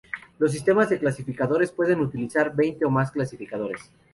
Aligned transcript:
Los 0.39 0.51
sistemas 0.51 0.89
de 0.89 0.97
clasificadores 0.97 1.71
pueden 1.71 1.99
utilizar 2.01 2.55
veinte 2.55 2.85
o 2.85 2.89
más 2.89 3.11
clasificadores. 3.11 3.91